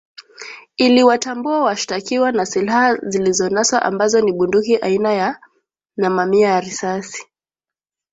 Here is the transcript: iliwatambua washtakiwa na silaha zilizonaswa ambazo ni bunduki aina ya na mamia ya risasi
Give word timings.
iliwatambua 0.77 1.63
washtakiwa 1.63 2.31
na 2.31 2.45
silaha 2.45 2.95
zilizonaswa 2.97 3.81
ambazo 3.81 4.21
ni 4.21 4.31
bunduki 4.31 4.77
aina 4.77 5.13
ya 5.13 5.39
na 5.97 6.09
mamia 6.09 6.49
ya 6.49 6.59
risasi 6.61 7.25